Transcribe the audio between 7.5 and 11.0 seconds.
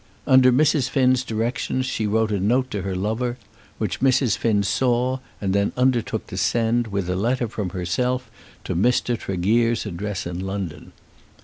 herself, to Mr. Tregear's address in London.